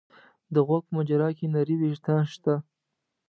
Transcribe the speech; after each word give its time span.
د 0.53 0.55
غوږ 0.67 0.83
په 0.87 0.93
مجرا 0.97 1.29
کې 1.37 1.45
نري 1.53 1.75
وېښتان 1.77 2.21
شته. 2.33 2.53